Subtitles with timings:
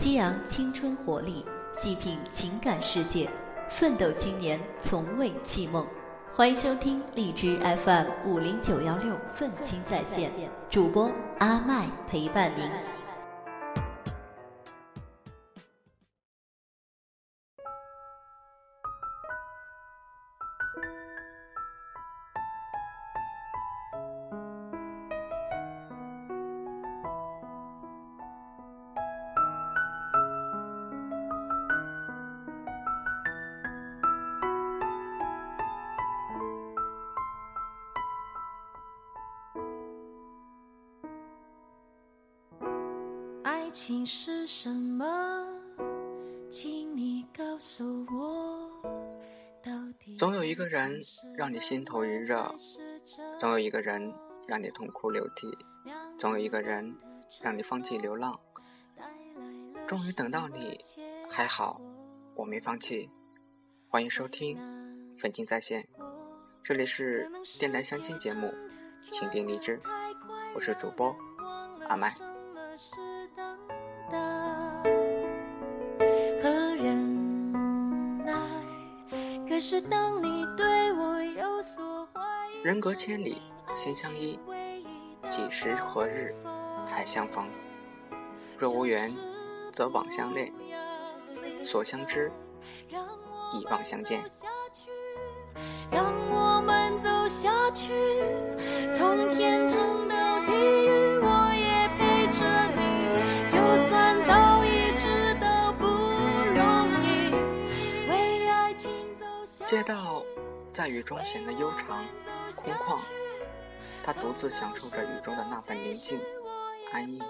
[0.00, 1.44] 激昂青春活力，
[1.74, 3.28] 细品情感世界，
[3.68, 5.86] 奋斗青年从未弃梦。
[6.32, 10.30] 欢迎收听荔枝 FM 五零九幺六愤青在线，
[10.70, 12.66] 主播阿麦陪伴您。
[43.70, 45.46] 爱情是什么？
[46.50, 48.68] 请你告诉我。
[50.18, 51.00] 总有一个人
[51.36, 52.52] 让你心头一热，
[53.38, 54.12] 总有一个人
[54.48, 55.56] 让你痛哭流涕，
[56.18, 56.92] 总有一个人
[57.40, 58.40] 让你放弃流浪。
[59.86, 60.76] 终于等到你，
[61.30, 61.80] 还好
[62.34, 63.08] 我没放弃。
[63.86, 64.58] 欢迎收听
[65.16, 65.84] 《粉青在线》，
[66.64, 68.52] 这里是电台相亲节目，
[69.12, 69.78] 请听荔枝，
[70.56, 71.14] 我是主播
[71.88, 72.12] 阿麦。
[82.62, 83.42] 人隔千里，
[83.76, 84.38] 心相依。
[85.28, 86.34] 几时何日
[86.86, 87.46] 才相逢？
[88.56, 89.14] 若无缘，
[89.70, 90.50] 则枉相恋；
[91.62, 92.32] 所相知，
[93.52, 94.24] 亦望相见。
[95.90, 97.92] 让我们走下去，
[98.90, 100.16] 从天堂到
[109.70, 110.24] 街道
[110.74, 112.04] 在雨中显得悠长。
[112.56, 113.00] 空旷，
[114.02, 116.20] 他独自享受着雨中的那份宁静、
[116.90, 117.22] 安逸。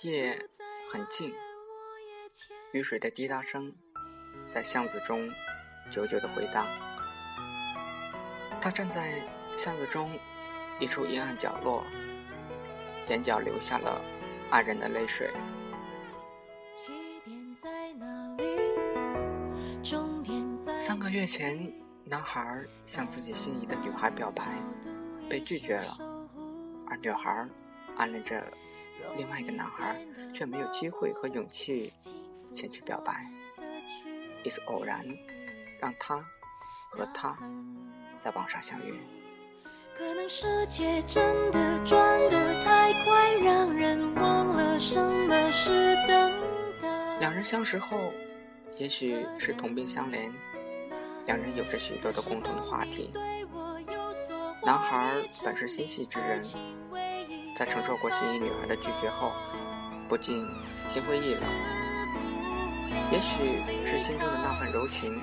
[0.00, 0.36] 夜
[0.90, 1.32] 很静，
[2.72, 3.72] 雨水的滴答声
[4.50, 5.30] 在巷子中
[5.88, 6.66] 久久的回荡。
[8.60, 9.22] 他站在
[9.56, 10.18] 巷子中
[10.80, 11.84] 一处阴暗角落，
[13.08, 14.02] 眼角流下了
[14.50, 15.30] 爱人的泪水。
[20.94, 21.72] 三个月前。
[22.04, 24.44] 男孩向自己心仪的女孩表白，
[25.28, 25.98] 被拒绝了，
[26.86, 27.48] 而女孩
[27.96, 28.44] 暗恋着
[29.16, 30.00] 另外一个男孩，
[30.32, 31.92] 却没有机会和勇气
[32.54, 33.28] 前去表白。
[34.44, 35.04] 一次偶然，
[35.80, 36.24] 让他
[36.90, 37.36] 和他
[38.20, 39.00] 在网上相遇。
[39.98, 41.98] 可能世界真的转
[42.30, 46.32] 得太快，让人忘了什么是等
[46.80, 47.18] 待。
[47.18, 48.12] 两人相识后，
[48.76, 50.30] 也许是同病相怜。
[51.26, 53.10] 两人有着许多的共同的话题。
[54.64, 56.42] 男孩本是心细之人，
[57.56, 59.32] 在承受过心仪女孩的拒绝后，
[60.08, 60.46] 不禁
[60.88, 61.42] 心灰意冷。
[63.10, 65.20] 也许是心中的那份柔情，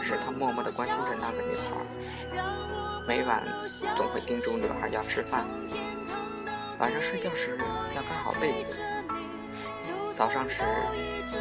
[0.00, 1.76] 使他默默地关心着那个女孩。
[3.06, 3.42] 每晚
[3.96, 5.44] 总会叮嘱女孩要吃饭，
[6.78, 7.58] 晚上睡觉时
[7.94, 8.78] 要盖好被子。
[10.12, 10.64] 早上时，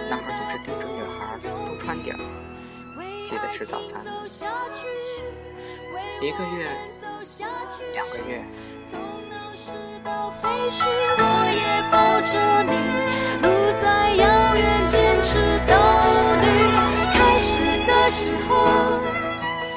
[0.09, 2.21] 男孩总是叮嘱女孩多穿点儿。
[3.31, 3.97] 记得吃早餐。
[6.19, 6.69] 一个月，
[7.93, 8.43] 两个月。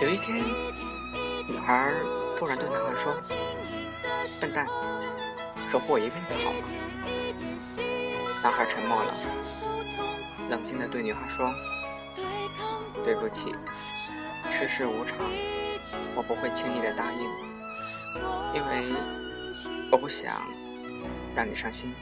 [0.01, 0.45] 有一天，
[1.47, 1.93] 女孩
[2.37, 3.15] 突然对男孩说
[4.43, 4.67] ：“笨蛋，
[5.71, 6.59] 守护我一辈子好吗？”
[8.43, 9.13] 男孩沉默了，
[10.51, 11.55] 冷静地对女孩说。
[13.05, 13.55] 对不起，
[14.51, 15.19] 世事无常，
[16.15, 17.21] 我不会轻易的答应，
[18.55, 18.95] 因为
[19.91, 20.43] 我不想
[21.35, 21.95] 让你伤心。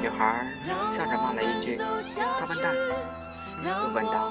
[0.00, 0.46] 女孩
[0.90, 2.74] 笑着骂了一句：“大笨蛋！”
[3.62, 4.30] 又问道：“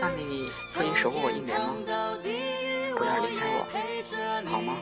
[0.00, 1.74] 那你可以守护我一年吗？
[2.96, 3.60] 不要离开我，
[4.46, 4.80] 好吗？”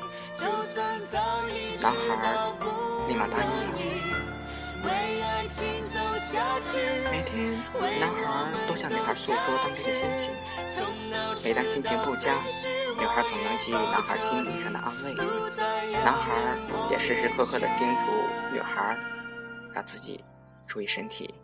[1.82, 2.08] 男孩
[3.08, 3.74] 立马答应了。
[4.84, 5.98] 为爱情走
[7.10, 7.52] 每天，
[8.00, 10.30] 男孩都向女孩诉说当天的心情。
[11.44, 12.34] 每当心情不佳，
[12.98, 15.14] 女孩总能给予男孩心灵上的安慰。
[16.02, 16.56] 男孩
[16.90, 18.06] 也时时刻刻的叮嘱
[18.52, 18.96] 女孩，
[19.72, 20.24] 让自己
[20.66, 21.34] 注意身体。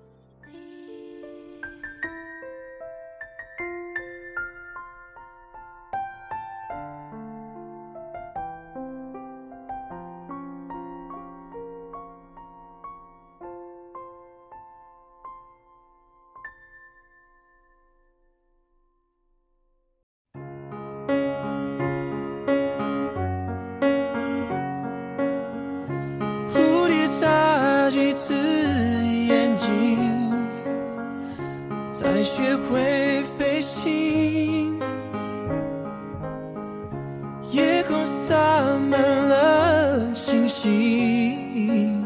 [40.61, 42.05] 了星星，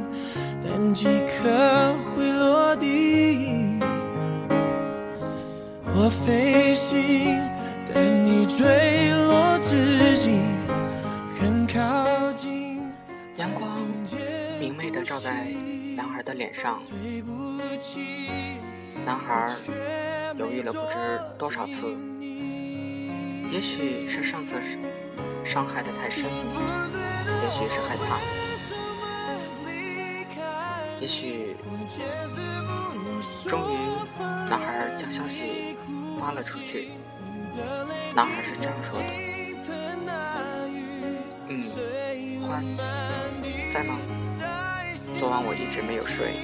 [0.63, 3.81] 但几颗会落地。
[5.97, 7.41] 我飞行，
[7.93, 10.39] 等你坠落之际，
[11.39, 12.81] 很靠近。
[13.37, 13.69] 阳光
[14.61, 15.49] 明媚的照在
[15.97, 17.33] 男孩的脸上，对不
[17.81, 18.29] 起，
[19.05, 19.51] 男孩
[20.37, 20.97] 犹豫了不知
[21.37, 21.87] 多少次，
[23.51, 24.61] 也许是上次
[25.45, 28.19] 伤害的太深，也许是害怕，
[31.05, 31.55] 也许
[33.47, 33.77] 终于，
[34.49, 35.77] 男孩将消息
[36.19, 36.93] 发了出去。
[38.17, 39.05] 男孩是这样说的
[41.49, 41.63] ：“嗯，
[42.41, 42.65] 欢，
[43.71, 43.99] 在吗？
[45.19, 46.37] 昨晚我一直没有睡，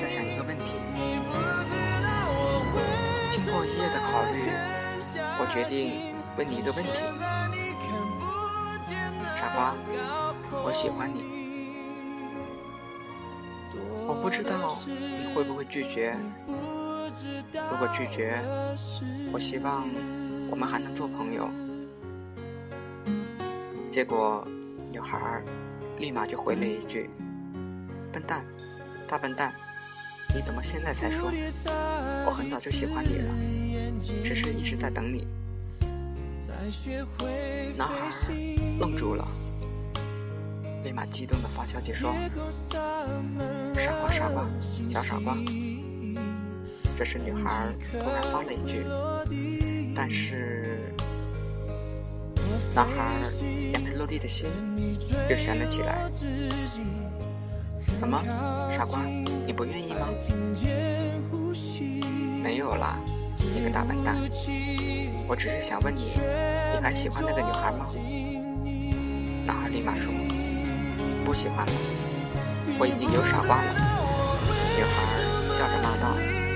[0.00, 0.74] 在想一个问题。
[3.28, 4.52] 经过一夜的考虑，
[5.40, 6.92] 我决定问你一个问题，
[9.36, 9.74] 傻瓜，
[10.64, 11.42] 我喜欢你。
[14.24, 16.16] 不知道你会不会拒绝。
[17.70, 18.40] 如果拒绝，
[19.30, 19.86] 我希望
[20.50, 21.50] 我们还能做朋友。
[23.90, 24.42] 结果，
[24.90, 25.42] 女孩
[25.98, 27.10] 立马就回了一句
[28.10, 28.46] ：“笨蛋，
[29.06, 29.52] 大笨蛋，
[30.34, 31.30] 你怎么现在才说？
[32.24, 33.34] 我很早就喜欢你了，
[34.24, 35.26] 只是一直在等你。”
[37.76, 38.10] 男孩
[38.80, 39.28] 愣住了，
[40.84, 42.14] 立马激动的发消息说
[43.74, 44.44] ：“傻瓜，傻瓜，
[44.86, 45.34] 小傻瓜。”
[46.96, 48.84] 这时，女孩突然发了一句
[49.96, 50.92] ：“但是……”
[52.74, 53.22] 男孩
[53.72, 54.46] 还没落地的心
[55.30, 56.10] 又悬了起来。
[57.98, 58.22] 怎么，
[58.70, 59.00] 傻瓜，
[59.46, 60.06] 你不愿意吗？
[62.42, 62.98] 没有啦，
[63.38, 64.16] 你个大笨蛋！
[65.26, 66.12] 我只是想问你，
[66.74, 67.86] 你还喜欢那个女孩吗？
[69.46, 70.12] 男孩立马说
[71.24, 71.72] ：“不喜欢了，
[72.78, 73.74] 我已经有傻瓜了。”
[74.76, 74.94] 女孩
[75.52, 76.53] 笑着骂道。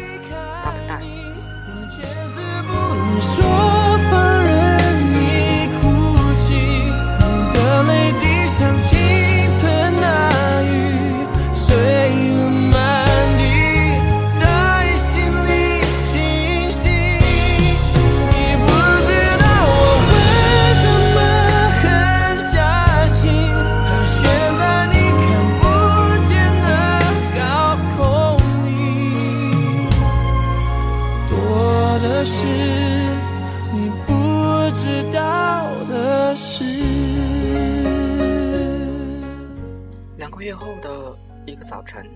[40.29, 41.17] 两个月后的
[41.47, 42.07] 一个早晨，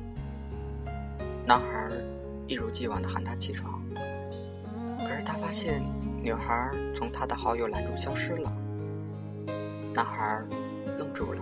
[1.47, 1.88] 男孩
[2.47, 3.82] 一如既往的喊她起床，
[4.99, 5.82] 可是他发现
[6.23, 8.53] 女孩从他的好友栏中消失了。
[9.94, 10.43] 男孩
[10.99, 11.41] 愣住了，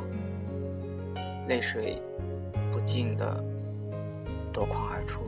[1.49, 2.01] 泪水
[2.71, 3.43] 不禁的
[4.53, 5.25] 夺眶而出。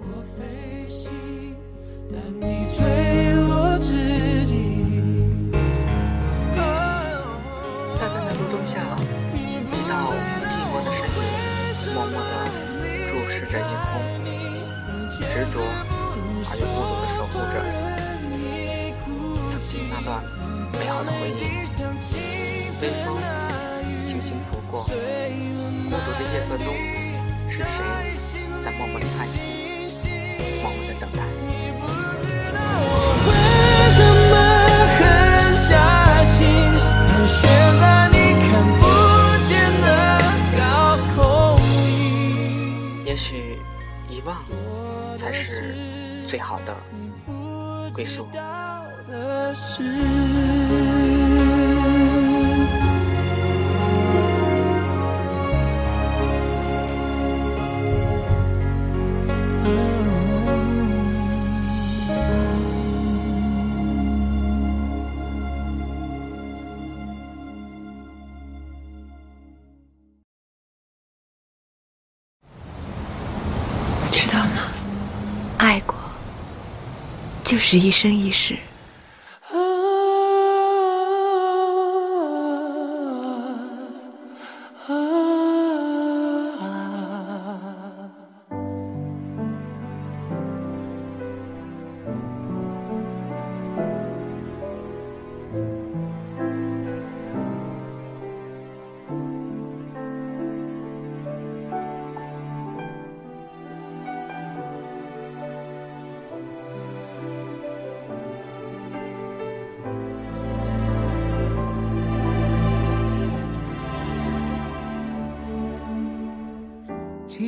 [77.52, 78.56] 就是一生一世。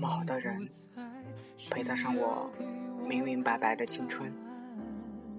[0.00, 0.66] 么好的人，
[1.70, 2.50] 配得上我
[3.06, 4.32] 明明白白的青春？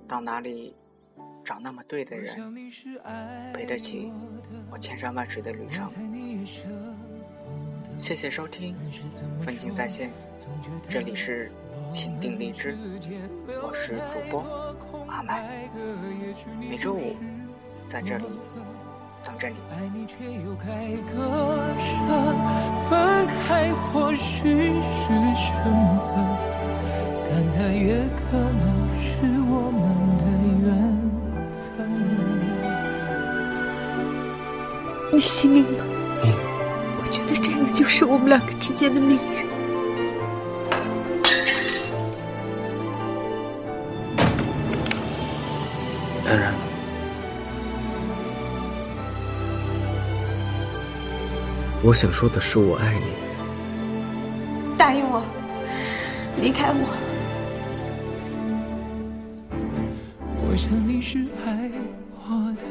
[0.08, 0.76] 到哪里
[1.44, 2.54] 找那么对的人，
[3.54, 4.14] 陪得起
[4.70, 5.90] 我千山万水的旅程？
[7.98, 8.76] 谢谢收听
[9.42, 10.10] 《风景在线》，
[10.88, 11.52] 这里是
[11.90, 12.78] 情定荔枝，
[13.64, 14.44] 我是主播
[15.08, 15.68] 阿麦，
[16.60, 17.16] 每周五
[17.88, 18.26] 在这里。
[19.24, 19.56] 等着你。
[19.72, 20.66] 爱你却又该
[21.14, 21.16] 割
[21.80, 21.86] 舍，
[22.90, 25.46] 分开或许是选
[26.02, 26.08] 择，
[27.26, 28.64] 但它也可能
[29.00, 29.06] 是
[29.50, 29.82] 我们
[30.18, 30.24] 的
[30.62, 30.66] 缘
[31.78, 31.78] 分。
[35.12, 35.84] 你信命吗？
[36.24, 36.26] 嗯。
[36.98, 39.46] 我觉得这个就是我们两个之间的命运。
[46.24, 46.71] 当然。
[51.84, 53.06] 我想说的是，我爱你。
[54.78, 55.24] 答应我，
[56.40, 56.88] 离开我。
[60.48, 61.72] 我想你是爱
[62.14, 62.64] 我的，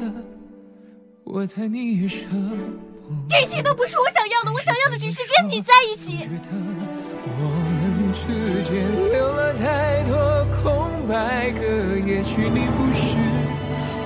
[1.25, 2.55] 我猜你也舍不
[3.29, 3.41] 得。
[3.41, 6.19] 这些都不是我想要的，我想要的只是跟你在一起。
[6.19, 6.49] 觉得
[7.37, 7.43] 我
[7.81, 10.15] 们之间留了太多
[10.63, 11.63] 空白格，
[12.07, 13.17] 也许你不是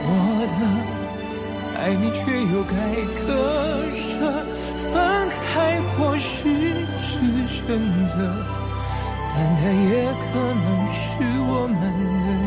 [0.07, 0.57] 我的，
[1.79, 2.73] 爱你却又该
[3.21, 4.47] 割舍。
[4.95, 7.11] 分开或许是
[7.49, 7.67] 选
[8.07, 8.15] 择，
[9.35, 10.25] 但它也可
[10.65, 11.03] 能是
[11.51, 12.44] 我们的。